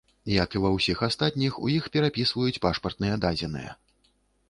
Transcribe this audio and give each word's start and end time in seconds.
Як 0.43 0.49
і 0.59 0.61
ва 0.63 0.71
ўсіх 0.77 1.03
астатніх, 1.09 1.61
у 1.67 1.71
іх 1.77 1.91
перапісваюць 1.99 2.61
пашпартныя 2.67 3.23
дадзеныя. 3.27 3.81